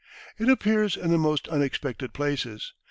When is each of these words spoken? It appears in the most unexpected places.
It 0.39 0.49
appears 0.49 0.97
in 0.97 1.11
the 1.11 1.19
most 1.19 1.47
unexpected 1.49 2.11
places. 2.11 2.73